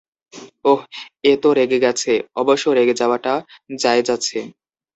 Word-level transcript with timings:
ওহ, 0.65 0.81
এ 1.23 1.33
তো 1.41 1.49
রেগে 1.53 1.79
গেছে, 1.79 2.11
অবশ্য 2.35 2.65
রেগে 2.69 2.93
যাওয়াটা 2.93 3.33
জায়েজ 3.79 4.07
আছে। 4.09 4.39